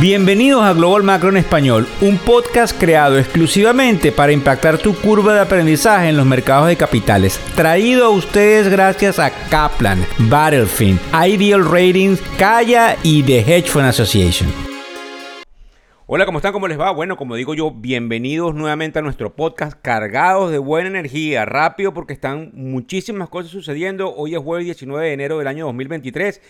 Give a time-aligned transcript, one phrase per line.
[0.00, 5.40] Bienvenidos a Global Macro en Español, un podcast creado exclusivamente para impactar tu curva de
[5.40, 7.40] aprendizaje en los mercados de capitales.
[7.56, 14.48] Traído a ustedes gracias a Kaplan, Battlefield, Ideal Ratings, Kaya y The Hedge Fund Association.
[16.06, 16.52] Hola, ¿cómo están?
[16.52, 16.92] ¿Cómo les va?
[16.92, 22.12] Bueno, como digo yo, bienvenidos nuevamente a nuestro podcast cargados de buena energía, rápido porque
[22.12, 24.14] están muchísimas cosas sucediendo.
[24.14, 26.40] Hoy es jueves 19 de enero del año 2023.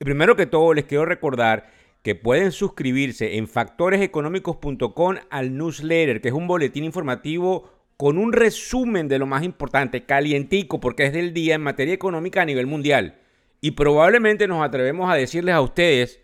[0.00, 6.28] Y primero que todo, les quiero recordar que pueden suscribirse en factoreseconómicos.com al newsletter, que
[6.28, 11.34] es un boletín informativo con un resumen de lo más importante, calientico, porque es del
[11.34, 13.18] día en materia económica a nivel mundial.
[13.60, 16.20] Y probablemente nos atrevemos a decirles a ustedes,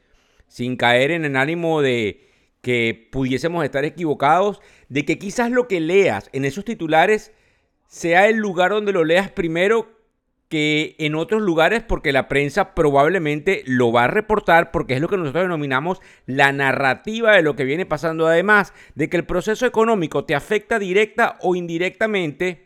[0.47, 2.29] sin caer en el ánimo de
[2.61, 7.33] que pudiésemos estar equivocados, de que quizás lo que leas en esos titulares
[7.89, 9.94] sea el lugar donde lo leas primero
[10.49, 15.09] que en otros lugares porque la prensa probablemente lo va a reportar porque es lo
[15.09, 18.27] que nosotros denominamos la narrativa de lo que viene pasando.
[18.27, 22.65] Además de que el proceso económico te afecta directa o indirectamente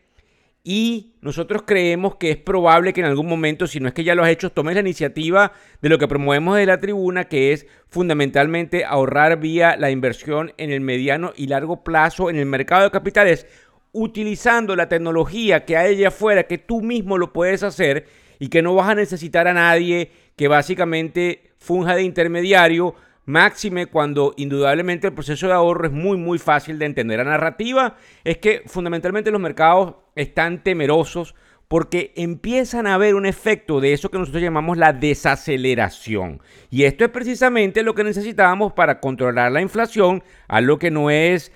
[0.70, 4.14] y nosotros creemos que es probable que en algún momento, si no es que ya
[4.14, 7.66] lo has hecho, tomes la iniciativa de lo que promovemos de la tribuna, que es
[7.88, 12.90] fundamentalmente ahorrar vía la inversión en el mediano y largo plazo en el mercado de
[12.90, 13.46] capitales
[13.92, 18.06] utilizando la tecnología que hay allá afuera, que tú mismo lo puedes hacer
[18.38, 22.94] y que no vas a necesitar a nadie que básicamente funja de intermediario,
[23.24, 27.18] máxime cuando indudablemente el proceso de ahorro es muy muy fácil de entender.
[27.18, 31.34] La narrativa es que fundamentalmente los mercados están temerosos
[31.68, 36.40] porque empiezan a haber un efecto de eso que nosotros llamamos la desaceleración.
[36.70, 41.10] Y esto es precisamente lo que necesitábamos para controlar la inflación, a lo que no
[41.10, 41.52] es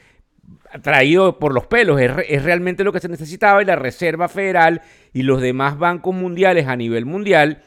[0.81, 5.23] traído por los pelos, es, realmente lo que se necesitaba y la Reserva Federal y
[5.23, 7.63] los demás bancos mundiales a nivel mundial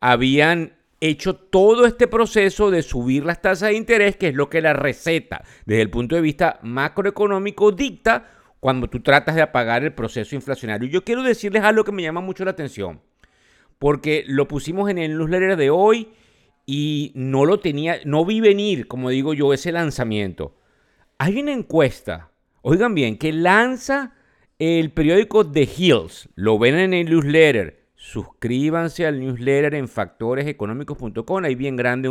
[0.00, 4.60] habían hecho todo este proceso de subir las tasas de interés, que es lo que
[4.60, 8.28] la receta desde el punto de vista macroeconómico dicta
[8.60, 10.88] cuando tú tratas de apagar el proceso inflacionario.
[10.88, 13.00] Yo quiero decirles algo que me llama mucho la atención,
[13.78, 16.10] porque lo pusimos en el newsletter de hoy
[16.66, 20.54] y no lo tenía, no vi venir, como digo yo, ese lanzamiento.
[21.18, 22.29] Hay una encuesta,
[22.62, 24.14] oigan bien, que lanza
[24.58, 26.28] el periódico The Hills.
[26.34, 27.88] Lo ven en el newsletter.
[27.94, 31.44] Suscríbanse al newsletter en factoreseconómicos.com.
[31.44, 32.08] Hay bien grande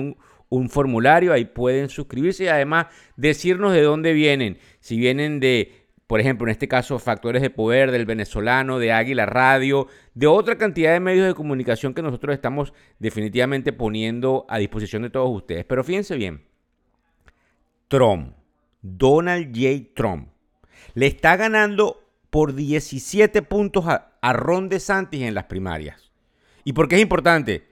[0.50, 4.58] un formulario, ahí pueden suscribirse y además decirnos de dónde vienen.
[4.80, 9.26] Si vienen de, por ejemplo, en este caso, Factores de Poder, del Venezolano, de Águila
[9.28, 15.04] Radio, de otra cantidad de medios de comunicación que nosotros estamos definitivamente poniendo a disposición
[15.04, 15.66] de todos ustedes.
[15.66, 16.44] Pero fíjense bien,
[17.88, 18.34] Trump
[18.82, 19.94] Donald J.
[19.94, 20.29] Trump
[21.00, 26.12] le está ganando por 17 puntos a, Ron DeSantis en las primarias.
[26.66, 27.70] ¿Y por qué es importante?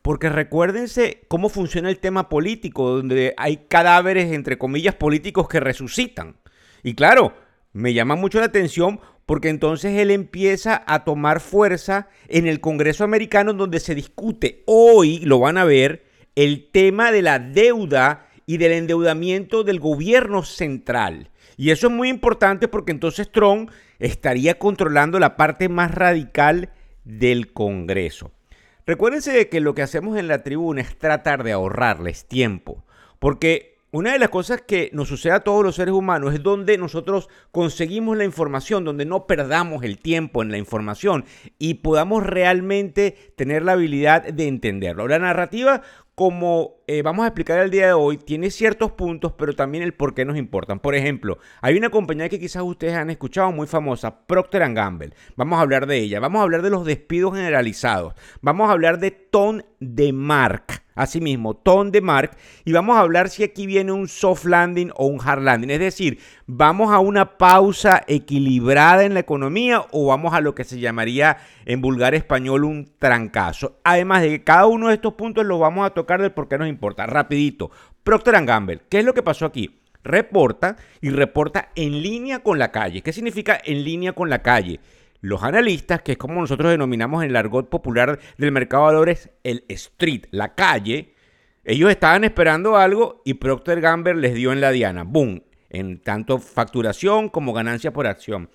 [0.00, 6.38] Porque recuérdense cómo funciona el tema político, donde hay cadáveres, entre comillas, políticos que resucitan.
[6.82, 7.34] Y claro,
[7.74, 13.04] me llama mucho la atención porque entonces él empieza a tomar fuerza en el Congreso
[13.04, 18.56] americano donde se discute, hoy lo van a ver, el tema de la deuda y
[18.56, 21.28] del endeudamiento del gobierno central.
[21.56, 26.70] Y eso es muy importante porque entonces Trump estaría controlando la parte más radical
[27.04, 28.32] del Congreso.
[28.86, 32.84] Recuérdense de que lo que hacemos en la tribuna es tratar de ahorrarles tiempo,
[33.18, 36.76] porque una de las cosas que nos sucede a todos los seres humanos es donde
[36.76, 41.24] nosotros conseguimos la información, donde no perdamos el tiempo en la información
[41.60, 45.06] y podamos realmente tener la habilidad de entenderlo.
[45.06, 45.82] La narrativa
[46.14, 49.94] como eh, vamos a explicar el día de hoy, tiene ciertos puntos, pero también el
[49.94, 50.78] por qué nos importan.
[50.78, 55.14] Por ejemplo, hay una compañía que quizás ustedes han escuchado muy famosa, Procter Gamble.
[55.36, 56.20] Vamos a hablar de ella.
[56.20, 58.14] Vamos a hablar de los despidos generalizados.
[58.42, 60.84] Vamos a hablar de Ton de Mark.
[60.94, 62.36] Asimismo, ton de Mark.
[62.64, 65.70] Y vamos a hablar si aquí viene un soft landing o un hard landing.
[65.70, 70.62] Es decir, vamos a una pausa equilibrada en la economía o vamos a lo que
[70.62, 73.80] se llamaría en vulgar español un trancazo.
[73.82, 76.58] Además de que cada uno de estos puntos los vamos a tocar del por qué
[76.58, 77.06] nos importa.
[77.06, 77.70] Rapidito.
[78.02, 78.82] Procter Gamble.
[78.88, 79.80] ¿Qué es lo que pasó aquí?
[80.02, 83.02] Reporta y reporta en línea con la calle.
[83.02, 84.80] ¿Qué significa en línea con la calle?
[85.20, 89.30] los analistas, que es como nosotros denominamos en el argot popular del mercado de valores
[89.42, 91.14] el street, la calle,
[91.64, 95.02] ellos estaban esperando algo y Procter Gamble les dio en la diana.
[95.02, 95.42] ¡Boom!
[95.70, 98.50] En tanto facturación como ganancia por acción.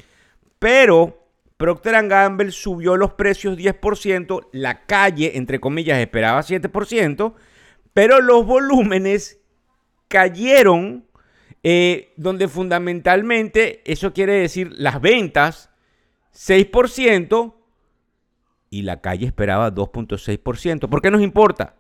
[0.60, 1.28] Pero
[1.58, 7.34] Procter Gamble subió los precios 10%, la calle, entre comillas, esperaba 7%,
[8.00, 9.42] pero los volúmenes
[10.08, 11.06] cayeron,
[11.64, 15.70] eh, donde fundamentalmente eso quiere decir las ventas
[16.34, 17.56] 6%
[18.70, 20.88] y la calle esperaba 2.6%.
[20.88, 21.76] ¿Por qué nos importa?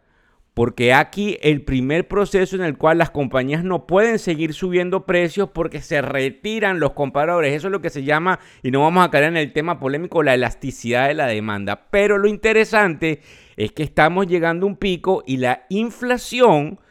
[0.59, 5.51] Porque aquí el primer proceso en el cual las compañías no pueden seguir subiendo precios
[5.53, 7.55] porque se retiran los compradores.
[7.55, 10.21] Eso es lo que se llama, y no vamos a caer en el tema polémico,
[10.21, 11.87] la elasticidad de la demanda.
[11.91, 13.21] Pero lo interesante
[13.55, 16.81] es que estamos llegando a un pico y la inflación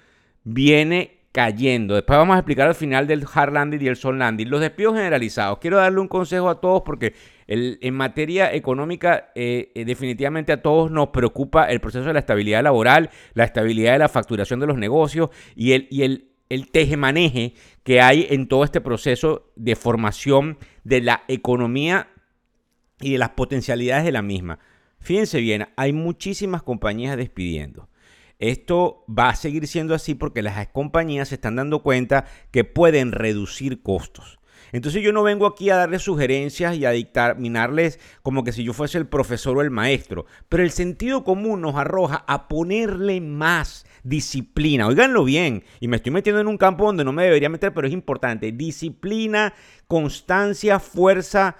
[0.44, 1.94] viene cayendo.
[1.94, 4.48] Después vamos a explicar al final del hard landing y el soft landing.
[4.48, 5.58] Los despidos generalizados.
[5.58, 7.12] Quiero darle un consejo a todos porque
[7.48, 12.62] en materia económica eh, eh, definitivamente a todos nos preocupa el proceso de la estabilidad
[12.62, 17.54] laboral, la estabilidad de la facturación de los negocios y el, y el, el tejemaneje
[17.84, 22.10] que hay en todo este proceso de formación de la economía
[23.00, 24.58] y de las potencialidades de la misma.
[25.00, 27.88] Fíjense bien, hay muchísimas compañías despidiendo.
[28.38, 33.12] Esto va a seguir siendo así porque las compañías se están dando cuenta que pueden
[33.12, 34.37] reducir costos.
[34.72, 38.72] Entonces yo no vengo aquí a darles sugerencias y a dictaminarles como que si yo
[38.72, 43.86] fuese el profesor o el maestro, pero el sentido común nos arroja a ponerle más
[44.02, 44.86] disciplina.
[44.86, 47.86] Óiganlo bien, y me estoy metiendo en un campo donde no me debería meter, pero
[47.86, 48.52] es importante.
[48.52, 49.54] Disciplina,
[49.86, 51.56] constancia, fuerza,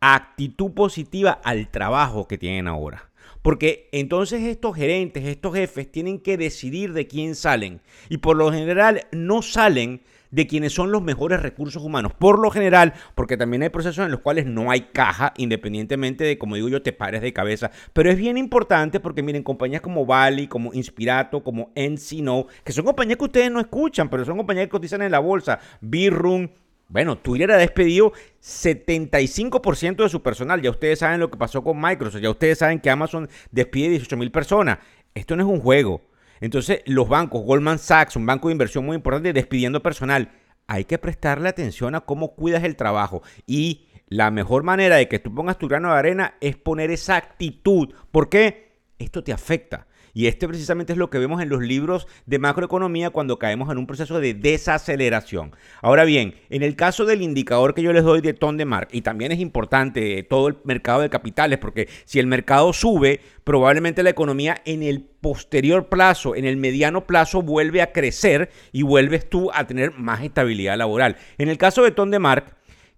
[0.00, 3.10] actitud positiva al trabajo que tienen ahora.
[3.42, 7.80] Porque entonces estos gerentes, estos jefes tienen que decidir de quién salen.
[8.08, 12.12] Y por lo general no salen de quienes son los mejores recursos humanos.
[12.18, 16.38] Por lo general, porque también hay procesos en los cuales no hay caja, independientemente de,
[16.38, 17.70] como digo yo, te pares de cabeza.
[17.92, 22.84] Pero es bien importante porque miren, compañías como Bali, como Inspirato, como Encino, que son
[22.84, 25.58] compañías que ustedes no escuchan, pero son compañías que cotizan en la bolsa.
[25.80, 26.50] B-Room,
[26.88, 30.62] bueno, Twitter ha despedido 75% de su personal.
[30.62, 32.20] Ya ustedes saben lo que pasó con Microsoft.
[32.20, 34.78] Ya ustedes saben que Amazon despide 18 mil personas.
[35.14, 36.02] Esto no es un juego.
[36.40, 40.32] Entonces, los bancos, Goldman Sachs, un banco de inversión muy importante, despidiendo personal.
[40.66, 43.22] Hay que prestarle atención a cómo cuidas el trabajo.
[43.46, 47.16] Y la mejor manera de que tú pongas tu grano de arena es poner esa
[47.16, 47.94] actitud.
[48.10, 48.80] ¿Por qué?
[48.98, 49.86] Esto te afecta.
[50.16, 53.76] Y este precisamente es lo que vemos en los libros de macroeconomía cuando caemos en
[53.76, 55.54] un proceso de desaceleración.
[55.82, 58.88] Ahora bien, en el caso del indicador que yo les doy de Ton de Mark,
[58.92, 64.02] y también es importante todo el mercado de capitales, porque si el mercado sube, probablemente
[64.02, 69.28] la economía en el posterior plazo, en el mediano plazo, vuelve a crecer y vuelves
[69.28, 71.16] tú a tener más estabilidad laboral.
[71.36, 72.55] En el caso de Ton de Mark,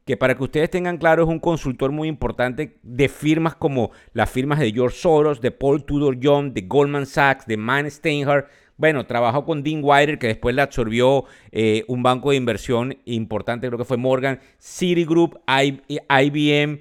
[0.09, 4.31] que para que ustedes tengan claro es un consultor muy importante de firmas como las
[4.31, 8.49] firmas de George Soros, de Paul Tudor Jones, de Goldman Sachs, de Man Steinhardt.
[8.79, 13.67] Bueno, trabajó con Dean Wider, que después le absorbió eh, un banco de inversión importante,
[13.67, 16.79] creo que fue Morgan, Citigroup, IBM,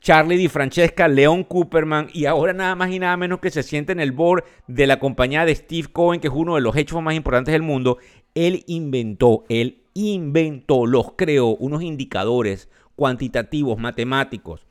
[0.00, 3.92] Charlie Di Francesca, Leon Cooperman y ahora nada más y nada menos que se siente
[3.92, 7.00] en el board de la compañía de Steve Cohen, que es uno de los hechos
[7.00, 7.98] más importantes del mundo.
[8.34, 14.66] Él inventó, él inventó, los creó, unos indicadores cuantitativos, matemáticos.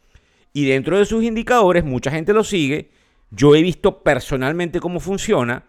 [0.54, 2.90] Y dentro de sus indicadores, mucha gente lo sigue.
[3.32, 5.66] Yo he visto personalmente cómo funciona.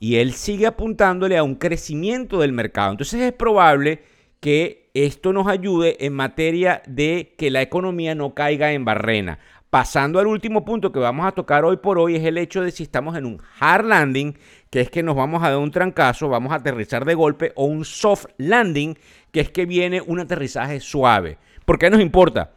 [0.00, 2.92] Y él sigue apuntándole a un crecimiento del mercado.
[2.92, 4.02] Entonces es probable
[4.40, 9.38] que esto nos ayude en materia de que la economía no caiga en barrena.
[9.70, 12.70] Pasando al último punto que vamos a tocar hoy por hoy es el hecho de
[12.70, 14.38] si estamos en un hard landing,
[14.70, 17.66] que es que nos vamos a dar un trancazo, vamos a aterrizar de golpe, o
[17.66, 18.96] un soft landing,
[19.30, 21.36] que es que viene un aterrizaje suave.
[21.66, 22.52] ¿Por qué nos importa?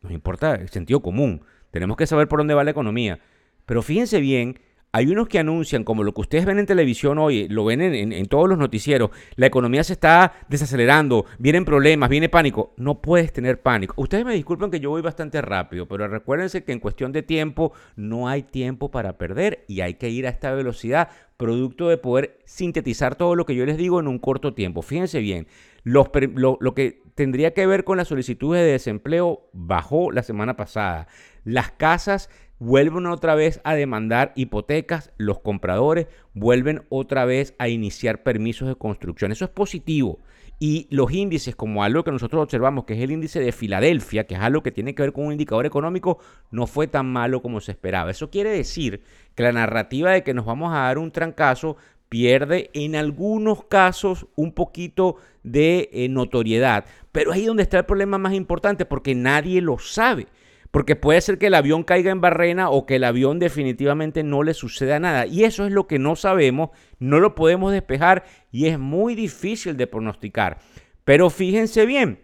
[0.00, 1.44] Nos importa el sentido común.
[1.70, 3.18] Tenemos que saber por dónde va la economía.
[3.66, 4.58] Pero fíjense bien
[4.96, 8.26] hay unos que anuncian, como lo que ustedes ven en televisión hoy, lo ven en,
[8.28, 12.72] todos los noticieros, la economía se está desacelerando, vienen problemas, viene pánico.
[12.78, 13.92] No puedes tener pánico.
[13.98, 17.74] Ustedes me disculpen que yo voy bastante rápido, pero recuérdense que en cuestión de tiempo
[17.94, 22.38] no hay tiempo para perder y hay que ir a esta velocidad, producto de poder
[22.46, 24.80] sintetizar todo lo que yo les digo en un corto tiempo.
[24.80, 25.46] Fíjense bien,
[25.84, 26.10] lo,
[26.58, 31.06] lo que tendría que ver con las solicitudes de desempleo bajó la semana pasada.
[31.46, 38.24] Las casas vuelven otra vez a demandar hipotecas, los compradores vuelven otra vez a iniciar
[38.24, 39.30] permisos de construcción.
[39.30, 40.18] Eso es positivo.
[40.58, 44.34] Y los índices, como algo que nosotros observamos, que es el índice de Filadelfia, que
[44.34, 46.18] es algo que tiene que ver con un indicador económico,
[46.50, 48.10] no fue tan malo como se esperaba.
[48.10, 49.02] Eso quiere decir
[49.36, 51.76] que la narrativa de que nos vamos a dar un trancazo
[52.08, 56.86] pierde en algunos casos un poquito de eh, notoriedad.
[57.12, 60.26] Pero ahí donde está el problema más importante, porque nadie lo sabe.
[60.70, 64.42] Porque puede ser que el avión caiga en barrena o que el avión definitivamente no
[64.42, 65.26] le suceda nada.
[65.26, 69.76] Y eso es lo que no sabemos, no lo podemos despejar y es muy difícil
[69.76, 70.58] de pronosticar.
[71.04, 72.20] Pero fíjense bien,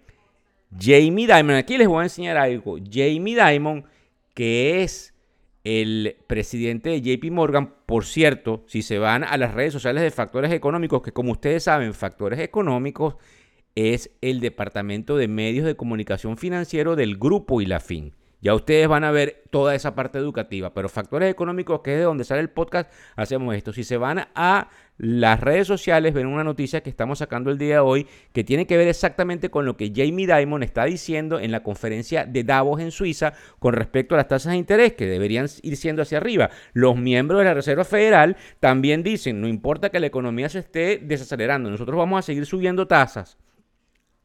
[0.78, 2.78] Jamie Dimon, aquí les voy a enseñar algo.
[2.78, 3.84] Jamie Dimon,
[4.34, 5.14] que es
[5.64, 10.10] el presidente de JP Morgan, por cierto, si se van a las redes sociales de
[10.10, 13.16] factores económicos, que como ustedes saben, factores económicos
[13.74, 18.12] es el departamento de medios de comunicación financiero del grupo y la fin.
[18.42, 22.04] Ya ustedes van a ver toda esa parte educativa, pero factores económicos, que es de
[22.04, 23.72] donde sale el podcast, hacemos esto.
[23.72, 24.68] Si se van a
[24.98, 28.66] las redes sociales, ven una noticia que estamos sacando el día de hoy que tiene
[28.66, 32.80] que ver exactamente con lo que Jamie Dimon está diciendo en la conferencia de Davos
[32.80, 36.50] en Suiza con respecto a las tasas de interés que deberían ir siendo hacia arriba.
[36.72, 40.98] Los miembros de la Reserva Federal también dicen, no importa que la economía se esté
[40.98, 43.38] desacelerando, nosotros vamos a seguir subiendo tasas.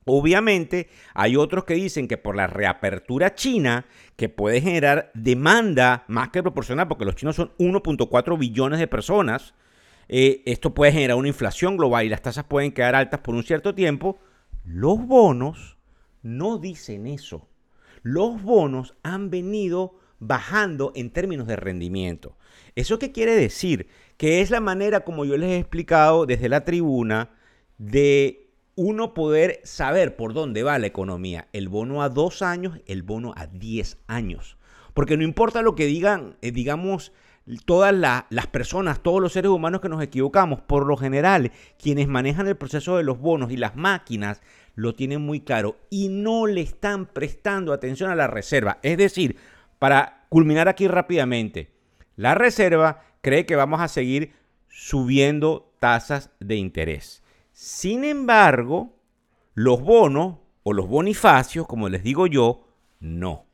[0.09, 3.85] Obviamente hay otros que dicen que por la reapertura china,
[4.15, 9.53] que puede generar demanda más que proporcional, porque los chinos son 1.4 billones de personas,
[10.07, 13.43] eh, esto puede generar una inflación global y las tasas pueden quedar altas por un
[13.43, 14.17] cierto tiempo.
[14.63, 15.77] Los bonos
[16.21, 17.49] no dicen eso.
[18.01, 22.37] Los bonos han venido bajando en términos de rendimiento.
[22.75, 23.87] ¿Eso qué quiere decir?
[24.15, 27.31] Que es la manera, como yo les he explicado desde la tribuna,
[27.77, 28.46] de
[28.77, 33.34] uno poder saber por dónde va la economía, el bono a dos años, el bono
[33.36, 34.55] a diez años.
[34.93, 37.12] Porque no importa lo que digan, eh, digamos,
[37.65, 42.48] todas las personas, todos los seres humanos que nos equivocamos, por lo general, quienes manejan
[42.48, 44.41] el proceso de los bonos y las máquinas
[44.75, 48.77] lo tienen muy claro y no le están prestando atención a la reserva.
[48.84, 49.38] Es decir,
[49.79, 51.72] para culminar aquí rápidamente,
[52.15, 54.34] la reserva cree que vamos a seguir
[54.67, 57.24] subiendo tasas de interés.
[57.59, 58.93] Sin embargo,
[59.55, 62.67] los bonos o los bonifacios, como les digo yo,
[62.99, 63.47] no.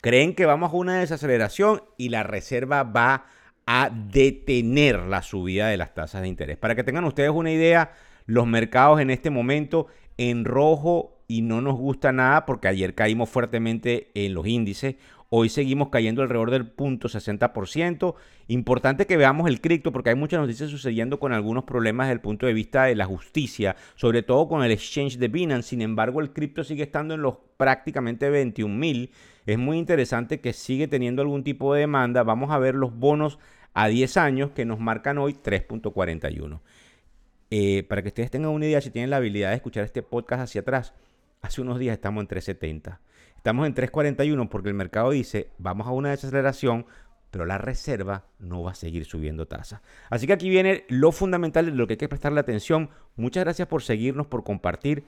[0.00, 3.26] Creen que vamos a una desaceleración y la reserva va
[3.66, 6.56] a detener la subida de las tasas de interés.
[6.56, 7.94] Para que tengan ustedes una idea,
[8.26, 9.88] los mercados en este momento
[10.18, 14.94] en rojo y no nos gusta nada porque ayer caímos fuertemente en los índices.
[15.30, 18.14] Hoy seguimos cayendo alrededor del punto 60%.
[18.46, 22.20] Importante que veamos el cripto porque hay muchas noticias sucediendo con algunos problemas desde el
[22.22, 25.68] punto de vista de la justicia, sobre todo con el exchange de Binance.
[25.68, 29.10] Sin embargo, el cripto sigue estando en los prácticamente 21 mil.
[29.44, 32.22] Es muy interesante que sigue teniendo algún tipo de demanda.
[32.22, 33.38] Vamos a ver los bonos
[33.74, 36.60] a 10 años que nos marcan hoy 3.41.
[37.50, 40.44] Eh, para que ustedes tengan una idea, si tienen la habilidad de escuchar este podcast
[40.44, 40.94] hacia atrás,
[41.42, 43.00] hace unos días estamos en 370.
[43.38, 46.86] Estamos en 3.41 porque el mercado dice, vamos a una desaceleración,
[47.30, 49.80] pero la reserva no va a seguir subiendo tasas.
[50.10, 52.90] Así que aquí viene lo fundamental de lo que hay que prestarle atención.
[53.16, 55.04] Muchas gracias por seguirnos, por compartir.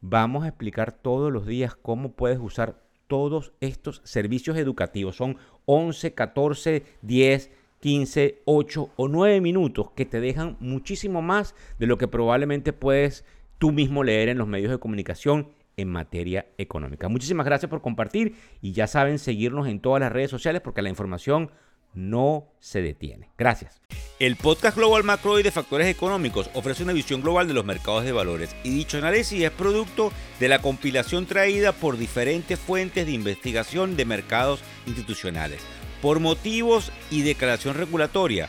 [0.00, 5.16] Vamos a explicar todos los días cómo puedes usar todos estos servicios educativos.
[5.16, 11.86] Son 11, 14, 10, 15, 8 o 9 minutos que te dejan muchísimo más de
[11.86, 13.24] lo que probablemente puedes
[13.58, 17.08] tú mismo leer en los medios de comunicación en materia económica.
[17.08, 20.88] Muchísimas gracias por compartir y ya saben seguirnos en todas las redes sociales porque la
[20.88, 21.50] información
[21.94, 23.30] no se detiene.
[23.38, 23.80] Gracias.
[24.18, 28.04] El podcast Global Macro y de Factores Económicos ofrece una visión global de los mercados
[28.04, 33.12] de valores y dicho análisis es producto de la compilación traída por diferentes fuentes de
[33.12, 35.62] investigación de mercados institucionales.
[36.02, 38.48] Por motivos y declaración regulatoria,